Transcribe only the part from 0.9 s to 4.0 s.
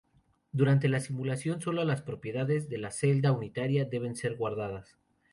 simulación sólo las propiedades de la celda unitaria